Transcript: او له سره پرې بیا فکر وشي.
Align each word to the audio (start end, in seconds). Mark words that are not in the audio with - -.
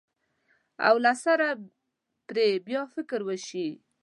او 0.87 0.95
له 1.05 1.13
سره 1.23 1.47
پرې 2.27 2.47
بیا 2.67 2.81
فکر 2.95 3.19
وشي. 3.27 3.67